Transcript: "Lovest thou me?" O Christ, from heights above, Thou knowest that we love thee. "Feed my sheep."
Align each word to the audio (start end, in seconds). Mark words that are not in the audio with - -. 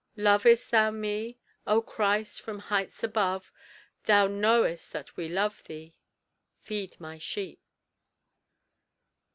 "Lovest 0.17 0.71
thou 0.71 0.89
me?" 0.89 1.37
O 1.67 1.79
Christ, 1.79 2.41
from 2.41 2.57
heights 2.57 3.03
above, 3.03 3.53
Thou 4.07 4.25
knowest 4.25 4.91
that 4.93 5.15
we 5.15 5.27
love 5.29 5.63
thee. 5.65 5.93
"Feed 6.59 6.99
my 6.99 7.19
sheep." 7.19 7.61